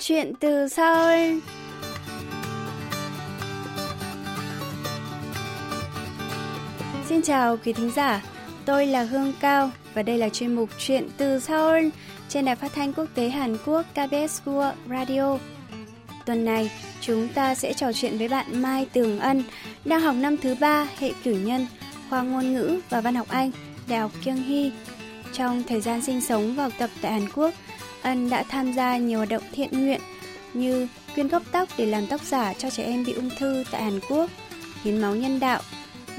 [0.00, 1.38] Chuyện từ Seoul
[7.08, 8.22] Xin chào quý thính giả,
[8.64, 11.88] tôi là Hương Cao và đây là chuyên mục Chuyện từ Seoul
[12.28, 15.38] trên đài phát thanh quốc tế Hàn Quốc KBS World Radio.
[16.26, 19.42] Tuần này, chúng ta sẽ trò chuyện với bạn Mai Tường Ân,
[19.84, 21.66] đang học năm thứ ba hệ cử nhân,
[22.10, 23.50] khoa ngôn ngữ và văn học Anh,
[23.88, 24.70] Đại học Kyung Hee.
[25.32, 27.54] Trong thời gian sinh sống và học tập tại Hàn Quốc,
[28.08, 30.00] Ân đã tham gia nhiều hoạt động thiện nguyện
[30.54, 33.82] như quyên góp tóc để làm tóc giả cho trẻ em bị ung thư tại
[33.82, 34.30] Hàn Quốc,
[34.84, 35.60] hiến máu nhân đạo,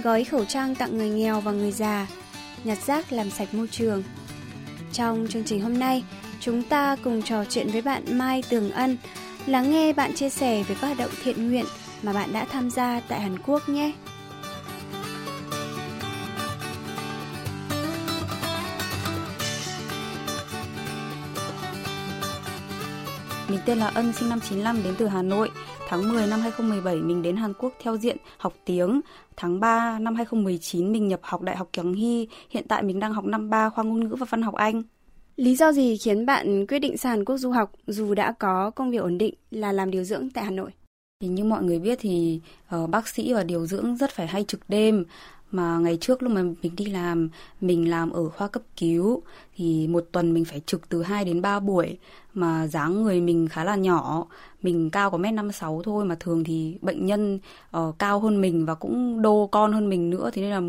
[0.04, 2.08] gói khẩu trang tặng người nghèo và người già,
[2.64, 4.04] nhặt rác làm sạch môi trường.
[4.94, 6.04] Trong chương trình hôm nay,
[6.40, 8.98] chúng ta cùng trò chuyện với bạn Mai Tường Ân,
[9.46, 11.66] lắng nghe bạn chia sẻ về các hoạt động thiện nguyện
[12.04, 13.92] mà bạn đã tham gia tại Hàn Quốc nhé.
[23.50, 25.50] Mình tên là Ân, sinh năm 95 đến từ Hà Nội.
[25.88, 29.02] Tháng 10 năm 2017 mình đến Hàn Quốc theo diện học tiếng.
[29.36, 32.26] Tháng 3 năm 2019 mình nhập học Đại học Kyung Hee.
[32.50, 34.84] Hiện tại mình đang học năm 3 khoa ngôn ngữ và văn học Anh.
[35.36, 38.72] Lý do gì khiến bạn quyết định sang Hàn Quốc du học dù đã có
[38.72, 40.72] công việc ổn định là làm điều dưỡng tại Hà Nội?
[41.22, 42.42] Thì như mọi người biết thì
[42.76, 45.06] uh, bác sĩ và điều dưỡng rất phải hay trực đêm
[45.52, 47.30] mà ngày trước lúc mà mình đi làm
[47.62, 49.22] mình làm ở khoa cấp cứu
[49.56, 51.98] thì một tuần mình phải trực từ 2 đến 3 buổi.
[52.34, 54.26] Mà dáng người mình khá là nhỏ
[54.62, 57.40] mình cao có mét năm sáu thôi mà thường thì bệnh nhân
[57.78, 60.30] uh, cao hơn mình và cũng đô con hơn mình nữa.
[60.34, 60.62] Thế nên là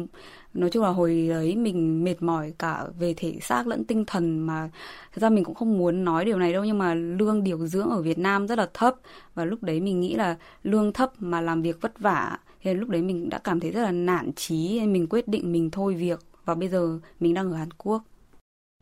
[0.55, 4.39] nói chung là hồi đấy mình mệt mỏi cả về thể xác lẫn tinh thần
[4.39, 4.71] mà
[5.13, 6.65] thật ra mình cũng không muốn nói điều này đâu.
[6.65, 8.95] Nhưng mà lương điều dưỡng ở Việt Nam rất là thấp
[9.35, 12.89] và lúc đấy mình nghĩ là lương thấp mà làm việc vất vả thì lúc
[12.89, 15.95] đấy mình đã cảm thấy rất là nản chí nên mình quyết định mình thôi
[15.95, 16.21] việc.
[16.45, 18.03] Và bây giờ mình đang ở Hàn Quốc.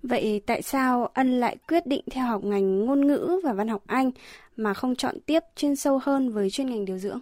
[0.03, 3.83] Vậy tại sao Ân lại quyết định theo học ngành ngôn ngữ và văn học
[3.87, 4.11] Anh
[4.57, 7.21] mà không chọn tiếp chuyên sâu hơn với chuyên ngành điều dưỡng?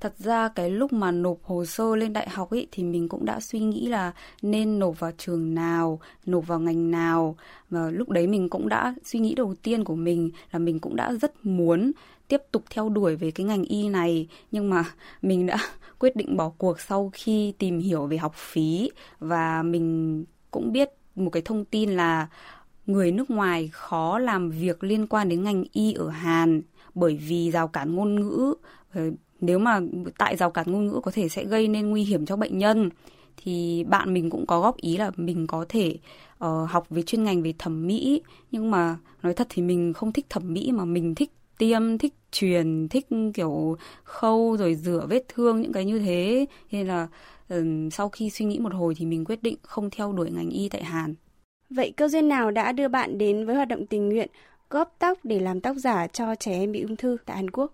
[0.00, 3.24] Thật ra cái lúc mà nộp hồ sơ lên đại học ấy thì mình cũng
[3.24, 4.12] đã suy nghĩ là
[4.42, 7.36] nên nộp vào trường nào, nộp vào ngành nào.
[7.70, 10.96] Và lúc đấy mình cũng đã suy nghĩ đầu tiên của mình là mình cũng
[10.96, 11.92] đã rất muốn
[12.32, 14.84] tiếp tục theo đuổi về cái ngành y này nhưng mà
[15.22, 15.58] mình đã
[15.98, 18.90] quyết định bỏ cuộc sau khi tìm hiểu về học phí.
[19.18, 22.26] Và mình cũng biết một cái thông tin là
[22.86, 26.62] người nước ngoài khó làm việc liên quan đến ngành y ở Hàn
[26.94, 28.54] bởi vì rào cản ngôn ngữ.
[28.94, 29.02] Ờ,
[29.40, 29.80] nếu mà
[30.18, 32.90] tại rào cản ngôn ngữ có thể sẽ gây nên nguy hiểm cho bệnh nhân.
[33.36, 35.98] Thì bạn mình cũng có góp ý là mình có thể
[36.44, 38.22] uh, học về chuyên ngành về thẩm mỹ.
[38.50, 42.14] Nhưng mà nói thật thì mình không thích thẩm mỹ mà mình thích tiêm thích
[42.32, 47.08] truyền thích kiểu khâu rồi rửa vết thương những cái như thế nên là
[47.90, 50.68] sau khi suy nghĩ một hồi thì mình quyết định không theo đuổi ngành y
[50.68, 51.14] tại Hàn.
[51.70, 54.28] Vậy cơ duyên nào đã đưa bạn đến với hoạt động tình nguyện
[54.70, 57.72] góp tóc để làm tóc giả cho trẻ em bị ung thư tại Hàn Quốc?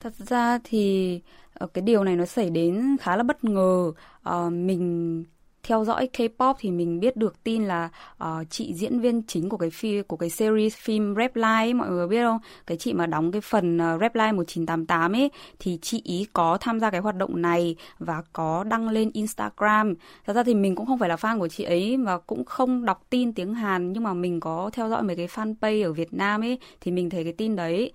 [0.00, 1.20] Thật ra thì
[1.54, 3.92] ờ, cái điều này nó xảy đến khá là bất ngờ.
[4.28, 5.24] Uh, mình
[5.64, 7.88] theo dõi K-pop thì mình biết được tin là
[8.24, 11.88] uh, chị diễn viên chính của cái phim của cái series phim Rap Life mọi
[11.88, 12.38] người biết không?
[12.66, 16.58] Cái chị mà đóng cái phần uh, Rap Line 1988 ấy thì chị ý có
[16.60, 19.94] tham gia cái hoạt động này và có đăng lên Instagram.
[20.26, 22.84] Thật ra thì mình cũng không phải là fan của chị ấy và cũng không
[22.84, 26.14] đọc tin tiếng Hàn nhưng mà mình có theo dõi mấy cái fanpage ở Việt
[26.14, 27.92] Nam ấy thì mình thấy cái tin đấy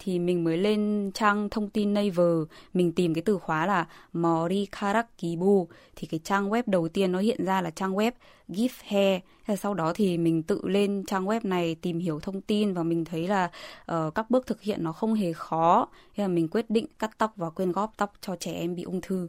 [0.00, 2.42] thì mình mới lên trang thông tin Naver,
[2.74, 7.18] mình tìm cái từ khóa là Mori Karakibu thì cái trang web đầu tiên nó
[7.18, 8.12] hiện ra là trang web
[8.48, 9.20] Give Hair.
[9.58, 13.04] Sau đó thì mình tự lên trang web này tìm hiểu thông tin và mình
[13.04, 13.50] thấy là
[13.92, 15.88] uh, các bước thực hiện nó không hề khó.
[16.16, 18.82] Thế là mình quyết định cắt tóc và quyên góp tóc cho trẻ em bị
[18.82, 19.28] ung thư.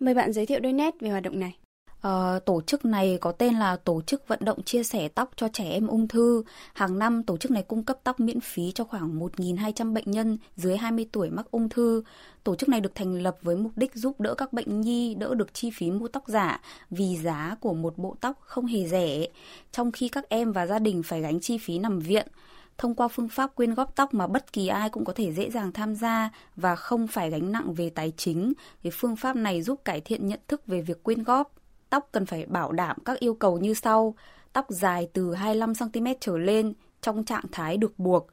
[0.00, 1.56] Mời bạn giới thiệu đôi nét về hoạt động này.
[2.08, 5.48] Uh, tổ chức này có tên là Tổ chức Vận động Chia sẻ Tóc cho
[5.48, 6.42] Trẻ Em Ung Thư.
[6.74, 10.38] Hàng năm, tổ chức này cung cấp tóc miễn phí cho khoảng 1.200 bệnh nhân
[10.56, 12.02] dưới 20 tuổi mắc ung thư.
[12.44, 15.34] Tổ chức này được thành lập với mục đích giúp đỡ các bệnh nhi đỡ
[15.34, 16.60] được chi phí mua tóc giả
[16.90, 19.26] vì giá của một bộ tóc không hề rẻ,
[19.72, 22.26] trong khi các em và gia đình phải gánh chi phí nằm viện
[22.78, 25.50] thông qua phương pháp quyên góp tóc mà bất kỳ ai cũng có thể dễ
[25.50, 28.52] dàng tham gia và không phải gánh nặng về tài chính.
[28.82, 31.52] thì phương pháp này giúp cải thiện nhận thức về việc quyên góp
[31.92, 34.14] Tóc cần phải bảo đảm các yêu cầu như sau.
[34.52, 38.26] Tóc dài từ 25cm trở lên trong trạng thái được buộc.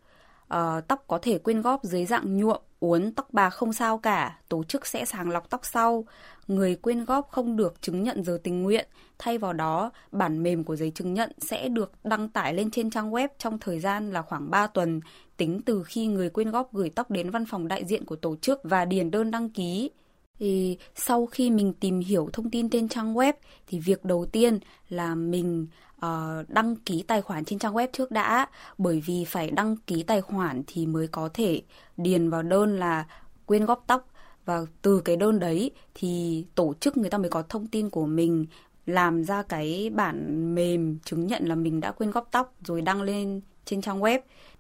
[0.48, 4.38] À, tóc có thể quyên góp dưới dạng nhuộm, uốn, tóc bạc không sao cả.
[4.50, 6.06] Tổ chức sẽ sàng lọc tóc sau.
[6.48, 8.88] Người quyên góp không được chứng nhận giờ tình nguyện.
[9.18, 12.90] Thay vào đó, bản mềm của giấy chứng nhận sẽ được đăng tải lên trên
[12.90, 15.02] trang web trong thời gian là khoảng 3 tuần,
[15.38, 18.36] tính từ khi người quyên góp gửi tóc đến văn phòng đại diện của tổ
[18.36, 19.92] chức và điền đơn đăng ký
[20.40, 23.34] thì sau khi mình tìm hiểu thông tin trên trang web
[23.68, 24.60] thì việc đầu tiên
[24.90, 25.68] là mình
[26.06, 28.48] uh, đăng ký tài khoản trên trang web trước đã
[28.78, 31.62] bởi vì phải đăng ký tài khoản thì mới có thể
[31.98, 33.06] điền vào đơn là
[33.46, 34.08] quyên góp tóc
[34.46, 38.06] và từ cái đơn đấy thì tổ chức người ta mới có thông tin của
[38.06, 38.46] mình
[38.86, 43.02] làm ra cái bản mềm chứng nhận là mình đã quyên góp tóc rồi đăng
[43.02, 44.20] lên trên trang web.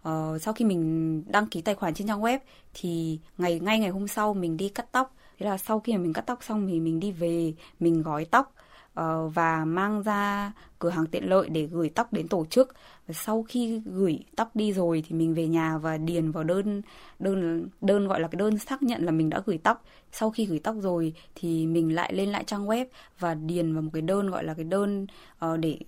[0.09, 2.39] Uh, sau khi mình đăng ký tài khoản trên trang web
[2.73, 5.15] thì ngày ngay ngày hôm sau mình đi cắt tóc.
[5.39, 8.25] Thế là sau khi mà mình cắt tóc xong thì mình đi về, mình gói
[8.25, 8.53] tóc
[8.99, 12.73] uh, và mang ra cửa hàng tiện lợi để gửi tóc đến tổ chức.
[13.07, 16.81] Và sau khi gửi tóc đi rồi thì mình về nhà và điền vào đơn
[17.19, 19.83] đơn đơn gọi là cái đơn xác nhận là mình đã gửi tóc.
[20.11, 22.85] Sau khi gửi tóc rồi thì mình lại lên lại trang web
[23.19, 25.07] và điền vào một cái đơn gọi là cái đơn
[25.45, 25.79] uh, để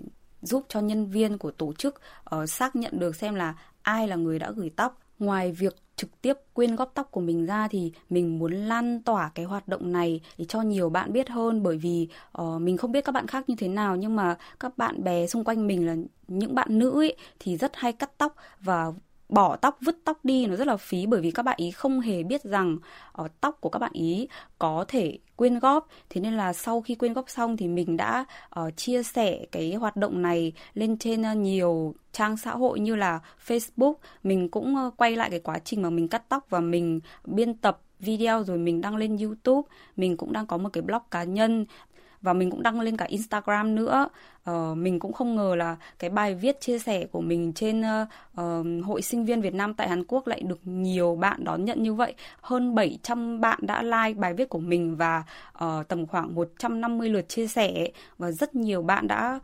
[0.42, 2.02] giúp cho nhân viên của tổ chức
[2.36, 5.02] uh, xác nhận được xem là ai là người đã gửi tóc.
[5.20, 9.32] Ngoài việc trực tiếp quyên góp tóc của mình ra thì mình muốn lan tỏa
[9.36, 11.64] cái hoạt động này để cho nhiều bạn biết hơn.
[11.64, 12.08] Bởi vì
[12.42, 15.28] uh, mình không biết các bạn khác như thế nào nhưng mà các bạn bè
[15.28, 15.96] xung quanh mình là
[16.28, 18.92] những bạn nữ ấy thì rất hay cắt tóc và
[19.32, 22.00] bỏ tóc vứt tóc đi nó rất là phí bởi vì các bạn ý không
[22.00, 22.78] hề biết rằng
[23.22, 24.28] uh, tóc của các bạn ý
[24.60, 25.88] có thể quyên góp.
[26.10, 28.26] Thế nên là sau khi quyên góp xong thì mình đã
[28.60, 32.96] uh, chia sẻ cái hoạt động này lên trên uh, nhiều trang xã hội như
[32.96, 33.94] là Facebook.
[34.24, 37.54] Mình cũng uh, quay lại cái quá trình mà mình cắt tóc và mình biên
[37.54, 39.68] tập video rồi mình đăng lên YouTube.
[39.96, 41.66] Mình cũng đang có một cái blog cá nhân
[42.22, 44.08] và mình cũng đăng lên cả Instagram nữa.
[44.50, 48.08] Uh, mình cũng không ngờ là cái bài viết chia sẻ của mình trên uh,
[48.42, 51.84] uh, hội sinh viên Việt Nam tại Hàn Quốc lại được nhiều bạn đón nhận
[51.84, 52.14] như vậy.
[52.42, 55.24] Hơn 700 bạn đã like bài viết của mình và
[55.66, 57.88] uh, tầm khoảng 150 lượt chia sẻ
[58.18, 59.40] và rất nhiều bạn đã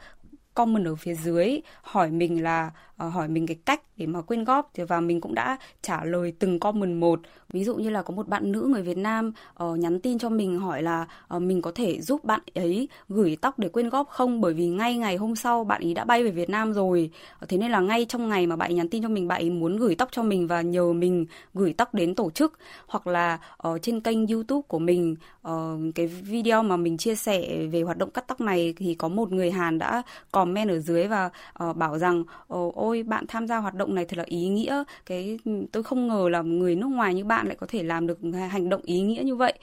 [0.54, 2.72] comment ở phía dưới hỏi mình là
[3.06, 4.72] uh, hỏi mình cái cách để mà quyên góp.
[4.74, 7.20] Thì và mình cũng đã trả lời từng comment một.
[7.54, 9.34] Ví dụ như là có một bạn nữ người Việt Nam
[9.64, 13.38] uh, nhắn tin cho mình hỏi là uh, mình có thể giúp bạn ấy gửi
[13.42, 14.42] tóc để quyên góp không?
[14.42, 17.12] Bởi vì ngay ngày hôm sau bạn ấy đã bay về Việt Nam rồi.
[17.48, 19.50] Thế nên là ngay trong ngày mà bạn ấy nhắn tin cho mình bạn ấy
[19.50, 22.54] muốn gửi tóc cho mình và nhờ mình gửi tóc đến tổ chức.
[22.88, 25.16] Hoặc là uh, trên kênh YouTube của mình
[25.48, 25.52] uh,
[25.96, 29.32] cái video mà mình chia sẻ về hoạt động cắt tóc này thì có một
[29.32, 30.02] người Hàn đã
[30.32, 31.30] comment ở dưới và
[31.64, 32.24] uh, bảo rằng
[32.54, 34.84] uh, ôi bạn tham gia hoạt động động này thật là ý nghĩa.
[35.06, 35.39] Cái,
[35.72, 38.19] tôi không ngờ là người nước ngoài như bạn lại có thể làm được
[38.50, 39.54] hành động ý nghĩa như vậy.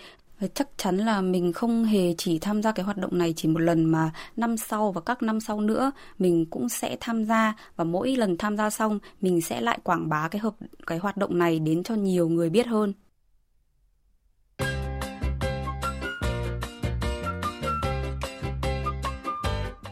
[0.55, 3.61] Chắc chắn là mình không hề chỉ tham gia cái hoạt động này chỉ một
[3.61, 7.57] lần mà năm sau và các năm sau nữa, mình cũng sẽ tham gia.
[7.77, 10.55] Và mỗi lần tham gia xong, mình sẽ lại quảng bá cái hợp,
[10.87, 12.93] cái hoạt động này đến cho nhiều người biết hơn.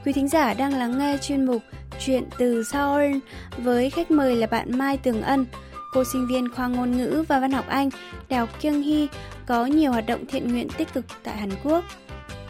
[0.04, 1.62] Quý thính giả đang lắng nghe chuyên mục
[2.06, 3.16] Chuyện từ Seoul
[3.58, 5.46] với khách mời là bạn Mai Tường Ân,
[5.92, 7.90] cô sinh viên khoa ngôn ngữ và văn học Anh,
[8.28, 9.06] Đại học Kyung Hee,
[9.46, 11.84] có nhiều hoạt động thiện nguyện tích cực tại Hàn Quốc.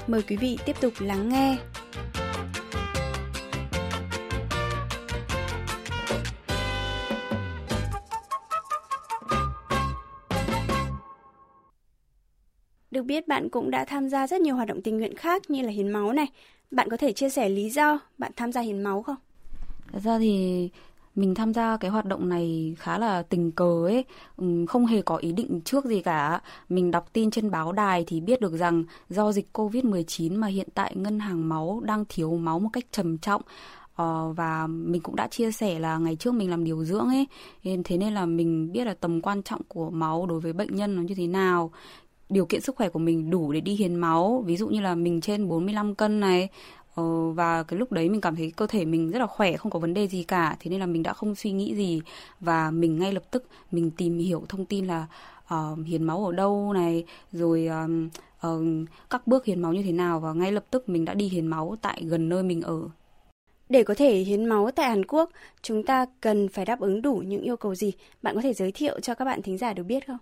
[0.07, 1.57] Mời quý vị tiếp tục lắng nghe.
[12.91, 15.63] Được biết bạn cũng đã tham gia rất nhiều hoạt động tình nguyện khác như
[15.63, 16.27] là hiến máu này.
[16.71, 19.17] Bạn có thể chia sẻ lý do bạn tham gia hiến máu không?
[19.93, 20.69] Thật ra thì
[21.15, 24.05] mình tham gia cái hoạt động này khá là tình cờ ấy,
[24.37, 26.41] ừ, không hề có ý định trước gì cả.
[26.69, 30.69] Mình đọc tin trên báo đài thì biết được rằng do dịch Covid-19 mà hiện
[30.75, 33.43] tại ngân hàng máu đang thiếu máu một cách trầm trọng.
[33.95, 37.27] Ờ, và mình cũng đã chia sẻ là ngày trước mình làm điều dưỡng ấy
[37.85, 40.97] thế nên là mình biết là tầm quan trọng của máu đối với bệnh nhân
[40.97, 41.71] nó như thế nào
[42.29, 44.95] điều kiện sức khỏe của mình đủ để đi hiến máu ví dụ như là
[44.95, 46.49] mình trên 45 cân này
[46.95, 49.73] Ờ, và cái lúc đấy mình cảm thấy cơ thể mình rất là khỏe không
[49.73, 52.01] có vấn đề gì cả thế nên là mình đã không suy nghĩ gì
[52.41, 55.07] và mình ngay lập tức mình tìm hiểu thông tin là
[55.55, 58.09] uh, hiến máu ở đâu này rồi um,
[58.47, 61.29] uh, các bước hiến máu như thế nào và ngay lập tức mình đã đi
[61.29, 62.89] hiến máu tại gần nơi mình ở
[63.73, 65.31] để có thể hiến máu tại Hàn Quốc,
[65.63, 67.93] chúng ta cần phải đáp ứng đủ những yêu cầu gì?
[68.23, 70.19] Bạn có thể giới thiệu cho các bạn thính giả được biết không?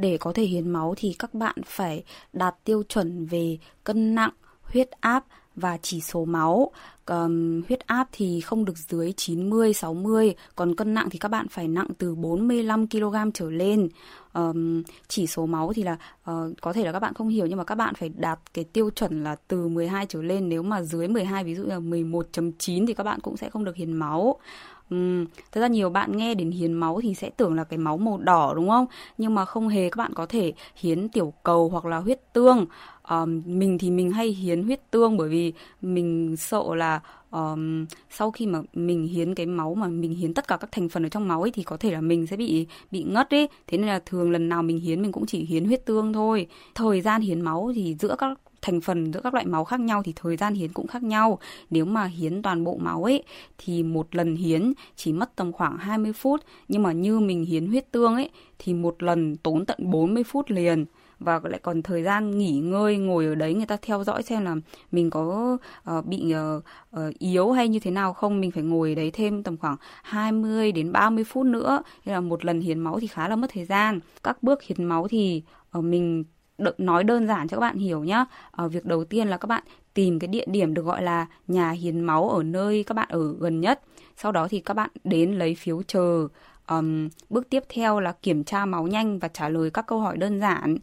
[0.00, 4.30] Để có thể hiến máu thì các bạn phải đạt tiêu chuẩn về cân nặng,
[4.62, 5.24] huyết áp
[5.56, 6.70] và chỉ số máu.
[7.06, 11.48] Um, huyết áp thì không được dưới 90 60, còn cân nặng thì các bạn
[11.48, 13.88] phải nặng từ 45 kg trở lên.
[14.34, 15.96] Um, chỉ số máu thì là
[16.30, 18.64] uh, có thể là các bạn không hiểu nhưng mà các bạn phải đạt cái
[18.64, 22.86] tiêu chuẩn là từ 12 trở lên nếu mà dưới 12 ví dụ là 11.9
[22.86, 24.38] thì các bạn cũng sẽ không được hiến máu.
[24.90, 27.96] Ừ, thật ra nhiều bạn nghe đến hiến máu thì sẽ tưởng là cái máu
[27.96, 28.86] màu đỏ đúng không?
[29.18, 32.66] Nhưng mà không hề các bạn có thể hiến tiểu cầu hoặc là huyết tương.
[33.10, 38.30] Um, mình thì mình hay hiến huyết tương bởi vì mình sợ là um, sau
[38.30, 41.08] khi mà mình hiến cái máu mà mình hiến tất cả các thành phần ở
[41.08, 43.86] trong máu ấy thì có thể là mình sẽ bị bị ngất ấy thế nên
[43.86, 47.22] là thường lần nào mình hiến mình cũng chỉ hiến huyết tương thôi thời gian
[47.22, 50.36] hiến máu thì giữa các thành phần giữa các loại máu khác nhau thì thời
[50.36, 51.38] gian hiến cũng khác nhau.
[51.70, 53.22] Nếu mà hiến toàn bộ máu ấy
[53.58, 57.66] thì một lần hiến chỉ mất tầm khoảng 20 phút, nhưng mà như mình hiến
[57.66, 60.84] huyết tương ấy thì một lần tốn tận 40 phút liền.
[61.18, 64.44] Và lại còn thời gian nghỉ ngơi ngồi ở đấy người ta theo dõi xem
[64.44, 64.56] là
[64.92, 65.56] mình có
[65.90, 66.64] uh, bị uh,
[66.96, 68.40] uh, yếu hay như thế nào không.
[68.40, 71.82] Mình phải ngồi ở đấy thêm tầm khoảng 20 đến 30 phút nữa.
[72.04, 74.00] Nên là một lần hiến máu thì khá là mất thời gian.
[74.22, 75.42] Các bước hiến máu thì
[75.78, 76.24] uh, mình
[76.78, 78.24] nói đơn giản cho các bạn hiểu nhá.
[78.50, 79.62] Ở việc đầu tiên là các bạn
[79.94, 83.34] tìm cái địa điểm được gọi là nhà hiến máu ở nơi các bạn ở
[83.40, 83.80] gần nhất.
[84.16, 86.28] Sau đó thì các bạn đến lấy phiếu chờ.
[86.68, 90.16] Um, bước tiếp theo là kiểm tra máu nhanh và trả lời các câu hỏi
[90.16, 90.76] đơn giản.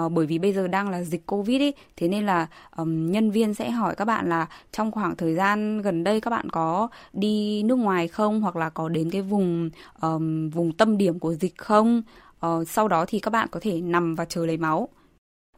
[0.00, 2.46] Uh, bởi vì bây giờ đang là dịch covid ý thế nên là
[2.76, 6.30] um, nhân viên sẽ hỏi các bạn là trong khoảng thời gian gần đây các
[6.30, 9.70] bạn có đi nước ngoài không hoặc là có đến cái vùng
[10.00, 12.02] um, vùng tâm điểm của dịch không
[12.46, 14.88] uh, sau đó thì các bạn có thể nằm và chờ lấy máu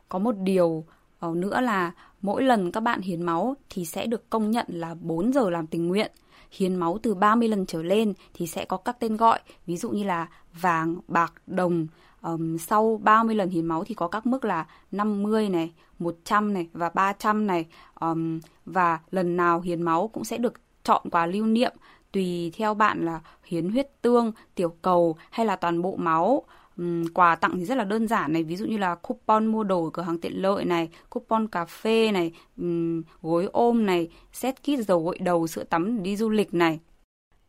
[0.09, 0.85] có một điều
[1.19, 1.93] ờ, nữa là
[2.23, 5.67] mỗi lần các bạn hiến máu thì sẽ được công nhận là 4 giờ làm
[5.67, 6.13] tình nguyện.
[6.51, 9.91] Hiến máu từ 30 lần trở lên thì sẽ có các tên gọi, ví dụ
[9.91, 10.29] như là
[10.61, 11.87] vàng, bạc, đồng.
[12.23, 16.69] Um, sau 30 lần hiến máu thì có các mức là 50 này, 100 này
[16.73, 17.67] và 300 này.
[18.01, 21.73] Um, và lần nào hiến máu cũng sẽ được chọn quà lưu niệm
[22.15, 26.43] tùy theo bạn là hiến huyết tương, tiểu cầu hay là toàn bộ máu
[26.77, 29.65] um, quà tặng thì rất là đơn giản này ví dụ như là coupon mua
[29.65, 34.09] đồ ở cửa hàng tiện lợi này coupon cà phê này um, gối ôm này
[34.33, 36.81] set kit dầu gội đầu sữa tắm đi du lịch này.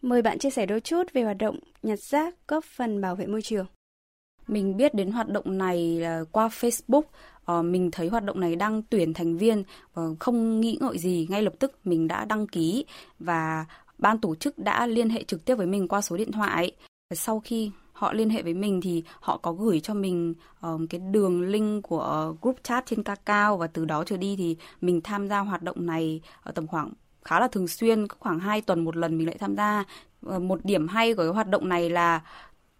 [0.01, 3.25] Mời bạn chia sẻ đôi chút về hoạt động nhặt rác góp phần bảo vệ
[3.25, 3.65] môi trường.
[4.47, 7.03] Mình biết đến hoạt động này là qua Facebook
[7.59, 9.63] uh, mình thấy hoạt động này đang tuyển thành viên
[9.99, 12.85] uh, không nghĩ ngợi gì ngay lập tức mình đã đăng ký
[13.19, 13.65] và
[13.97, 16.71] ban tổ chức đã liên hệ trực tiếp với mình qua số điện thoại.
[17.13, 21.01] Sau khi họ liên hệ với mình thì họ có gửi cho mình um, cái
[21.11, 25.27] đường link của group chat trên Kakao và từ đó trở đi thì mình tham
[25.27, 26.93] gia hoạt động này ở tầm khoảng
[27.25, 29.83] khá là thường xuyên khoảng 2 tuần một lần mình lại tham gia.
[30.25, 32.21] Ờ, một điểm hay của cái hoạt động này là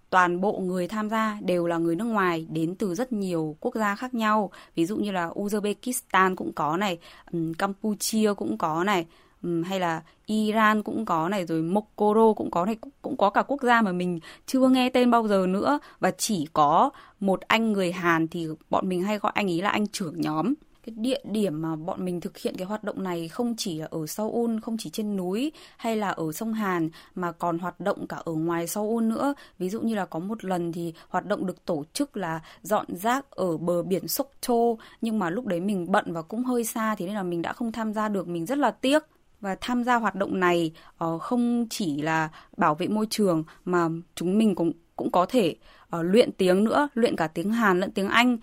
[0.09, 3.75] toàn bộ người tham gia đều là người nước ngoài đến từ rất nhiều quốc
[3.75, 4.51] gia khác nhau.
[4.75, 6.99] Ví dụ như là Uzbekistan cũng có này
[7.57, 9.05] Campuchia cũng có này
[9.45, 13.43] Ừ, hay là Iran cũng có này rồi Mokoro cũng có này cũng có cả
[13.47, 15.79] quốc gia mà mình chưa nghe tên bao giờ nữa.
[15.99, 19.69] Và chỉ có một anh người Hàn thì bọn mình hay gọi anh ấy là
[19.69, 20.53] anh trưởng nhóm.
[20.85, 23.87] Cái địa điểm mà bọn mình thực hiện cái hoạt động này không chỉ là
[23.91, 28.07] ở Seoul, không chỉ trên núi hay là ở sông Hàn mà còn hoạt động
[28.07, 29.33] cả ở ngoài Seoul nữa.
[29.59, 32.85] Ví dụ như là có một lần thì hoạt động được tổ chức là dọn
[32.95, 34.55] rác ở bờ biển Sokcho
[35.01, 37.53] nhưng mà lúc đấy mình bận và cũng hơi xa thế nên là mình đã
[37.53, 39.03] không tham gia được, mình rất là tiếc
[39.41, 40.71] và tham gia hoạt động này
[41.05, 45.55] uh, không chỉ là bảo vệ môi trường mà chúng mình cũng cũng có thể
[45.97, 48.37] uh, luyện tiếng nữa, luyện cả tiếng Hàn lẫn tiếng Anh.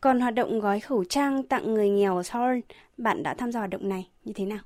[0.00, 2.58] Còn hoạt động gói khẩu trang tặng người nghèo ở Seoul,
[2.96, 4.58] bạn đã tham gia hoạt động này như thế nào?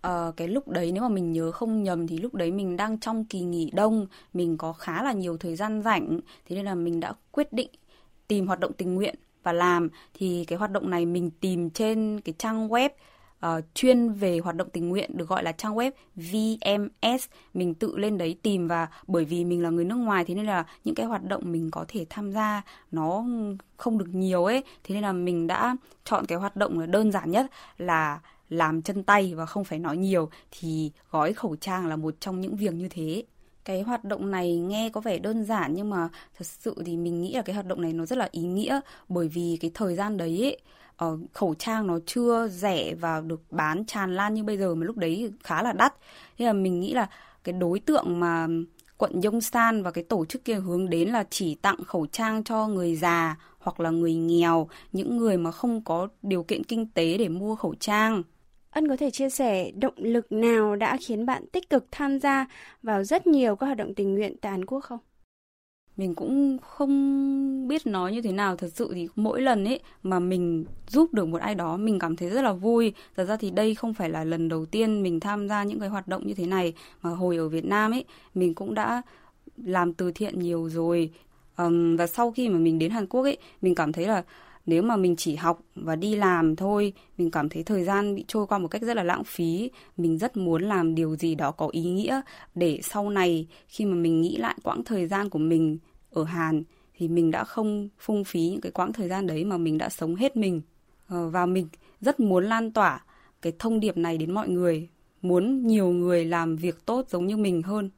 [0.00, 3.00] Ờ, cái lúc đấy nếu mà mình nhớ không nhầm thì lúc đấy mình đang
[3.00, 6.74] trong kỳ nghỉ đông, mình có khá là nhiều thời gian rảnh, thế nên là
[6.74, 7.70] mình đã quyết định
[8.28, 12.20] tìm hoạt động tình nguyện và làm thì cái hoạt động này mình tìm trên
[12.24, 12.90] cái trang web
[13.46, 17.96] uh, chuyên về hoạt động tình nguyện được gọi là trang web VMS mình tự
[17.96, 20.94] lên đấy tìm và bởi vì mình là người nước ngoài thế nên là những
[20.94, 22.62] cái hoạt động mình có thể tham gia
[22.92, 23.24] nó
[23.76, 24.62] không được nhiều ấy.
[24.84, 27.46] Thế nên là mình đã chọn cái hoạt động đơn giản nhất
[27.78, 30.30] là làm chân tay và không phải nói nhiều.
[30.50, 33.24] Thì gói khẩu trang là một trong những việc như thế.
[33.64, 37.22] Cái hoạt động này nghe có vẻ đơn giản nhưng mà thật sự thì mình
[37.22, 38.80] nghĩ là cái hoạt động này nó rất là ý nghĩa.
[39.08, 40.58] Bởi vì cái thời gian đấy ấy,
[41.04, 44.86] uh, khẩu trang nó chưa rẻ và được bán tràn lan như bây giờ mà
[44.86, 45.94] lúc đấy khá là đắt
[46.38, 47.08] Thế là mình nghĩ là
[47.44, 48.46] cái đối tượng mà
[48.96, 52.66] quận Yongsan và cái tổ chức kia hướng đến là chỉ tặng khẩu trang cho
[52.66, 57.18] người già hoặc là người nghèo, những người mà không có điều kiện kinh tế
[57.18, 58.22] để mua khẩu trang.
[58.70, 62.46] Ân có thể chia sẻ động lực nào đã khiến bạn tích cực tham gia
[62.82, 64.98] vào rất nhiều các hoạt động tình nguyện tại Hàn Quốc không?
[65.96, 68.56] Mình cũng không biết nói như thế nào.
[68.56, 72.16] Thật sự thì mỗi lần ấy mà mình giúp được một ai đó mình cảm
[72.16, 72.92] thấy rất là vui.
[73.16, 75.88] Thật ra thì đây không phải là lần đầu tiên mình tham gia những cái
[75.88, 76.74] hoạt động như thế này.
[77.02, 79.02] Mà hồi ở Việt Nam ấy mình cũng đã
[79.56, 81.10] làm từ thiện nhiều rồi.
[81.56, 84.22] Um, và sau khi mà mình đến Hàn Quốc ấy mình cảm thấy là
[84.66, 88.24] nếu mà mình chỉ học và đi làm thôi, mình cảm thấy thời gian bị
[88.28, 89.70] trôi qua một cách rất là lãng phí.
[89.96, 92.20] Mình rất muốn làm điều gì đó có ý nghĩa
[92.54, 95.78] để sau này khi mà mình nghĩ lại quãng thời gian của mình
[96.10, 96.62] ở hàn
[96.98, 99.88] thì mình đã không phung phí những cái quãng thời gian đấy mà mình đã
[99.88, 100.62] sống hết mình.
[101.08, 101.68] Ờ, và mình
[102.00, 103.04] rất muốn lan tỏa
[103.42, 104.88] cái thông điệp này đến mọi người,
[105.22, 107.90] muốn nhiều người làm việc tốt giống như mình hơn.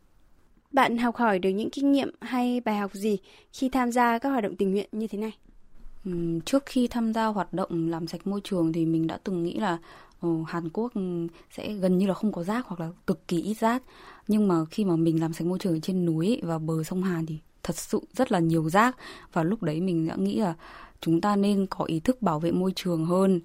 [0.72, 3.18] Bạn học hỏi được những kinh nghiệm hay bài học gì
[3.52, 5.32] khi tham gia các hoạt động tình nguyện như thế này?
[6.44, 9.54] Trước khi tham gia hoạt động làm sạch môi trường thì mình đã từng nghĩ
[9.54, 9.78] là
[10.20, 10.92] Ồ, Hàn Quốc
[11.50, 13.82] sẽ gần như là không có rác hoặc là cực kỳ ít rác.
[14.28, 17.26] Nhưng mà khi mà mình làm sạch môi trường trên núi và bờ sông Hàn
[17.26, 18.96] thì thật sự rất là nhiều rác.
[19.32, 20.54] Và lúc đấy mình đã nghĩ là
[21.00, 23.40] chúng ta nên có ý thức bảo vệ môi trường hơn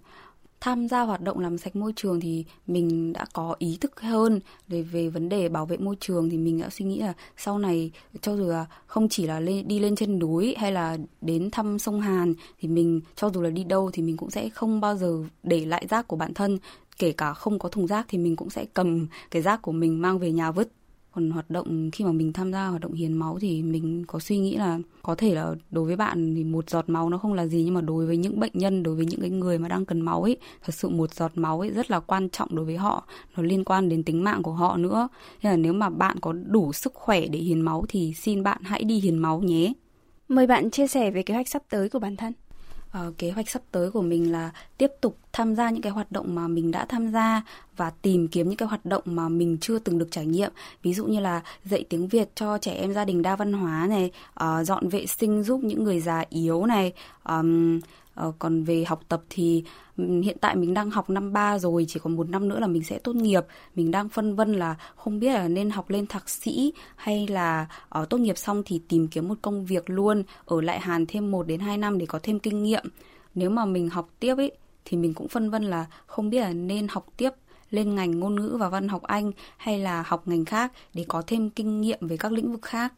[0.63, 4.39] tham gia hoạt động làm sạch môi trường thì mình đã có ý thức hơn
[4.67, 7.60] về về vấn đề bảo vệ môi trường thì mình đã suy nghĩ là sau
[7.60, 7.91] này
[8.22, 11.79] cho dù là không chỉ là lên, đi lên trên núi hay là đến thăm
[11.79, 14.98] sông Hàn thì mình cho dù là đi đâu thì mình cũng sẽ không bao
[14.98, 16.60] giờ để lại rác của bản thân.
[16.98, 20.01] Kể cả không có thùng rác thì mình cũng sẽ cầm cái rác của mình
[20.01, 20.72] mang về nhà vứt
[21.15, 24.20] còn hoạt động khi mà mình tham gia hoạt động hiến máu thì mình có
[24.20, 27.34] suy nghĩ là có thể là đối với bạn thì một giọt máu nó không
[27.34, 29.67] là gì nhưng mà đối với những bệnh nhân đối với những cái người mà
[29.67, 32.65] đang cần máu ấy thật sự một giọt máu ấy rất là quan trọng đối
[32.65, 33.08] với họ.
[33.36, 35.08] Nó liên quan đến tính mạng của họ nữa.
[35.43, 38.62] Nên là nếu mà bạn có đủ sức khỏe để hiến máu thì xin bạn
[38.63, 39.74] hãy đi hiến máu nhé.
[40.27, 42.34] Mời bạn chia sẻ về kế hoạch sắp tới của bản thân.
[43.08, 46.11] Uh, kế hoạch sắp tới của mình là tiếp tục tham gia những cái hoạt
[46.11, 47.41] động mà mình đã tham gia
[47.77, 50.51] và tìm kiếm những cái hoạt động mà mình chưa từng được trải nghiệm.
[50.83, 53.87] Ví dụ như là dạy tiếng việt cho trẻ em gia đình đa văn hóa
[53.89, 54.11] này
[54.43, 57.79] uh, dọn vệ sinh giúp những người già yếu này um,
[58.27, 59.63] uh, còn về học tập thì
[59.97, 62.83] hiện tại mình đang học năm ba rồi chỉ còn một năm nữa là mình
[62.83, 63.45] sẽ tốt nghiệp.
[63.75, 67.67] Mình đang phân vân là không biết là nên học lên thạc sĩ hay là
[67.89, 71.31] ở tốt nghiệp xong thì tìm kiếm một công việc luôn ở lại Hàn thêm
[71.31, 72.83] 1 đến 2 năm để có thêm kinh nghiệm.
[73.35, 74.51] Nếu mà mình học tiếp ấy
[74.85, 77.29] thì mình cũng phân vân là không biết là nên học tiếp
[77.69, 81.23] lên ngành ngôn ngữ và văn học Anh hay là học ngành khác để có
[81.27, 82.93] thêm kinh nghiệm về các lĩnh vực khác.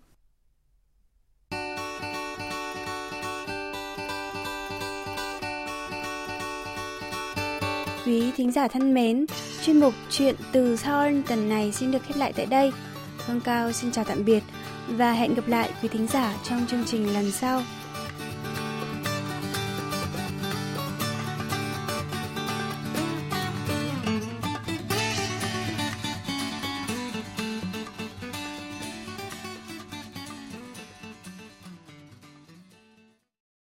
[8.05, 9.25] Quý thính giả thân mến,
[9.63, 12.71] chuyên mục Chuyện từ Seoul tuần này xin được khép lại tại đây.
[13.17, 14.43] Hương Cao xin chào tạm biệt
[14.87, 17.61] và hẹn gặp lại quý thính giả trong chương trình lần sau.